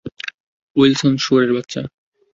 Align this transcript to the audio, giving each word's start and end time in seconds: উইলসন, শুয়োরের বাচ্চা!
উইলসন, 0.75 1.13
শুয়োরের 1.17 1.51
বাচ্চা! 1.55 1.81